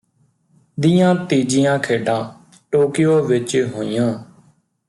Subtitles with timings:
[0.77, 2.23] ਦੀਆਂ ਤੀਜੀਆਂ ਖੇਡਾਂ
[2.71, 4.13] ਟੋਕੀਓ ਵਿਚ ਹੋਈਆਂ